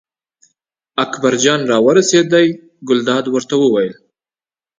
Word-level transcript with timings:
اکبرجان 1.03 1.59
راورسېد، 1.71 2.31
ګلداد 2.87 3.25
ورته 3.29 3.55
وویل. 3.59 3.93